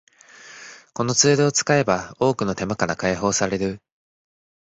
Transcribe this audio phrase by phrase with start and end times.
[0.95, 3.79] このツールを使えば多くの手間から解放される